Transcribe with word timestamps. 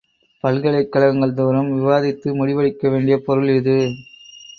பல்கலைக் 0.43 0.91
கழகங்கள் 0.91 1.33
தோறும் 1.33 1.69
விவாதித்து 1.75 2.33
முடிவெடுக்க 2.33 2.89
வேண்டிய 2.89 3.17
பொருள் 3.19 3.49
இது. 3.55 3.77